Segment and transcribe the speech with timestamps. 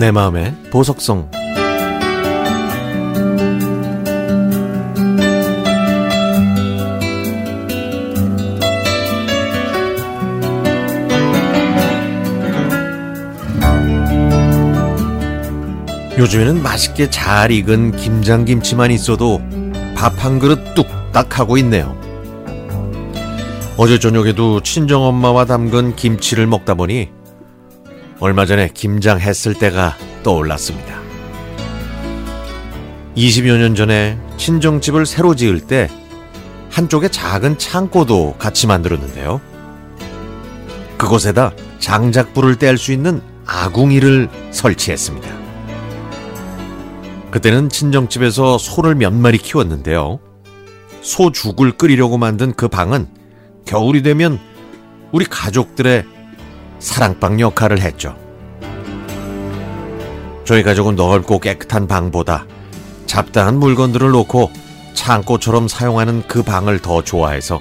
[0.00, 1.28] 내 마음의 보석성
[16.16, 19.42] 요즘에는 맛있게 잘 익은 김장김치만 있어도
[19.94, 21.94] 밥 한 그릇 뚝딱 하고 있네요.
[23.76, 27.19] 어제 저녁에도 친정엄마와 담근 김치를 먹다 보니
[28.20, 31.00] 얼마 전에 김장했을 때가 떠올랐습니다.
[33.16, 35.88] 20여 년 전에 친정집을 새로 지을 때
[36.70, 39.40] 한쪽에 작은 창고도 같이 만들었는데요.
[40.98, 45.28] 그곳에다 장작불을 뗄수 있는 아궁이를 설치했습니다.
[47.30, 50.20] 그때는 친정집에서 소를 몇 마리 키웠는데요.
[51.00, 53.08] 소 죽을 끓이려고 만든 그 방은
[53.64, 54.38] 겨울이 되면
[55.10, 56.04] 우리 가족들의
[56.80, 58.16] 사랑방 역할을 했죠.
[60.44, 62.46] 저희 가족은 넓고 깨끗한 방보다
[63.06, 64.50] 잡다한 물건들을 놓고
[64.94, 67.60] 창고처럼 사용하는 그 방을 더 좋아해서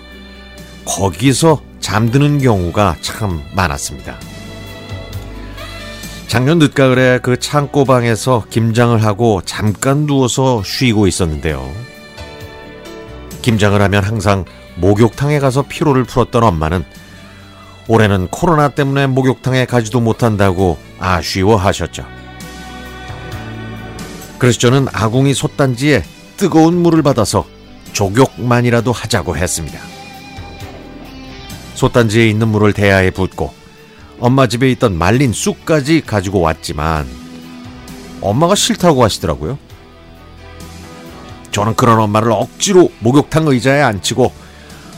[0.86, 4.18] 거기서 잠드는 경우가 참 많았습니다.
[6.28, 11.72] 작년 늦가을에 그 창고방에서 김장을 하고 잠깐 누워서 쉬고 있었는데요.
[13.42, 16.86] 김장을 하면 항상 목욕탕에 가서 피로를 풀었던 엄마는
[17.90, 22.06] 올해는 코로나 때문에 목욕탕에 가지도 못한다고 아쉬워하셨죠.
[24.38, 26.04] 그래서 저는 아궁이 솥단지에
[26.38, 27.46] 뜨거운 물을 받아서
[27.92, 29.80] 조격만이라도 하자고 했습니다.
[31.74, 33.52] 솥단지에 있는 물을 대야에 붓고
[34.20, 37.08] 엄마 집에 있던 말린 쑥까지 가지고 왔지만
[38.22, 39.58] 엄마가 싫다고 하시더라고요.
[41.50, 44.32] 저는 그런 엄마를 억지로 목욕탕 의자에 앉히고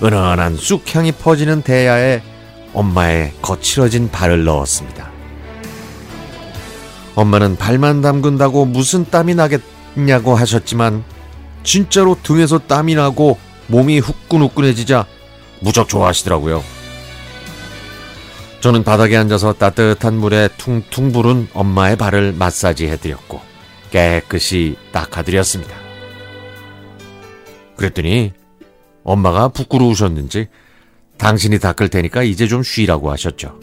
[0.03, 2.30] 은은한 쑥향이 퍼지는 대야에
[2.73, 5.09] 엄마의 거칠어진 발을 넣었습니다.
[7.15, 11.03] 엄마는 발만 담근다고 무슨 땀이 나겠냐고 하셨지만
[11.63, 13.37] 진짜로 등에서 땀이 나고
[13.67, 15.05] 몸이 후끈후끈해지자
[15.59, 16.63] 무척 좋아하시더라고요.
[18.61, 23.41] 저는 바닥에 앉아서 따뜻한 물에 퉁퉁 부른 엄마의 발을 마사지 해드렸고
[23.89, 25.75] 깨끗이 닦아드렸습니다.
[27.75, 28.33] 그랬더니
[29.03, 30.47] 엄마가 부끄러우셨는지
[31.21, 33.59] 당신이 닦을 테니까 이제 좀 쉬라고 하셨죠.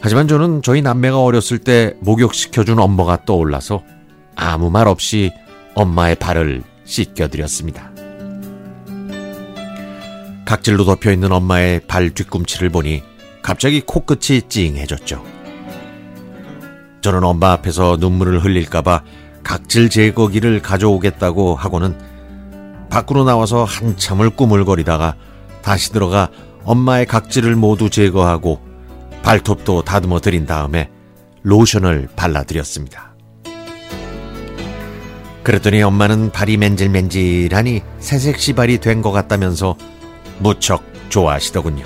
[0.00, 3.84] 하지만 저는 저희 남매가 어렸을 때 목욕시켜준 엄마가 떠올라서
[4.34, 5.30] 아무 말 없이
[5.76, 7.92] 엄마의 발을 씻겨드렸습니다.
[10.44, 13.04] 각질로 덮여 있는 엄마의 발 뒤꿈치를 보니
[13.40, 15.24] 갑자기 코끝이 찡해졌죠.
[17.02, 19.02] 저는 엄마 앞에서 눈물을 흘릴까봐
[19.44, 21.96] 각질 제거기를 가져오겠다고 하고는
[22.90, 25.14] 밖으로 나와서 한참을 꾸물거리다가
[25.68, 26.30] 다시 들어가
[26.64, 28.58] 엄마의 각질을 모두 제거하고
[29.22, 30.88] 발톱도 다듬어 드린 다음에
[31.42, 33.14] 로션을 발라드렸습니다.
[35.42, 39.76] 그랬더니 엄마는 발이 맨질맨질하니 새색시 발이 된 것 같다면서
[40.38, 41.84] 무척 좋아하시더군요.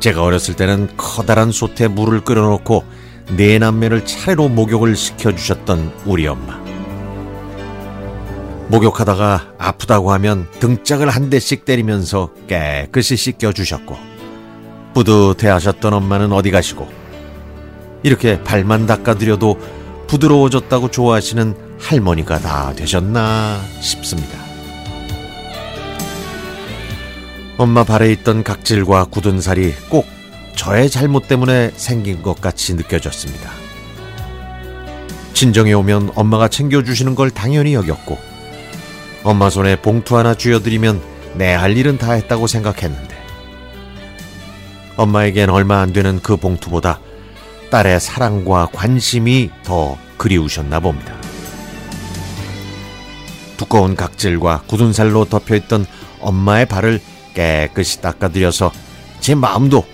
[0.00, 2.84] 제가 어렸을 때는 커다란 솥에 물을 끓여놓고
[3.38, 6.69] 네 남매를 차례로 목욕을 시켜주셨던 우리 엄마.
[8.70, 13.96] 목욕하다가 아프다고 하면 등짝을 한 대씩 때리면서 깨끗이 씻겨주셨고
[14.94, 16.88] 뿌듯해 하셨던 엄마는 어디 가시고
[18.04, 19.58] 이렇게 발만 닦아드려도
[20.06, 24.38] 부드러워졌다고 좋아하시는 할머니가 다 되셨나 싶습니다.
[27.58, 30.06] 엄마 발에 있던 각질과 굳은 살이 꼭
[30.54, 33.50] 저의 잘못 때문에 생긴 것 같이 느껴졌습니다.
[35.34, 38.29] 친정에 오면 엄마가 챙겨주시는 걸 당연히 여겼고,
[39.22, 41.00] 엄마 손에 봉투 하나 쥐어드리면
[41.34, 43.16] 내 할 일은 다 했다고 생각했는데,
[44.96, 47.00] 엄마에겐 얼마 안 되는 그 봉투보다
[47.70, 51.14] 딸의 사랑과 관심이 더 그리우셨나 봅니다.
[53.56, 55.86] 두꺼운 각질과 굳은 살로 덮여있던
[56.20, 57.00] 엄마의 발을
[57.34, 58.72] 깨끗이 닦아드려서
[59.20, 59.84] 제 마음도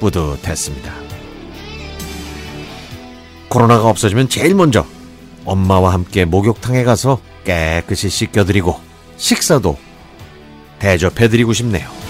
[0.00, 0.92] 뿌듯했습니다.
[3.48, 4.84] 코로나가 없어지면 제일 먼저
[5.44, 8.78] 엄마와 함께 목욕탕에 가서 깨끗이 씻겨드리고
[9.16, 9.78] 식사도
[10.78, 12.01] 대접해드리고 싶네요.